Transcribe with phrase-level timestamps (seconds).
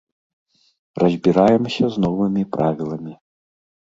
[1.03, 3.13] Разбіраемся з новымі правіламі.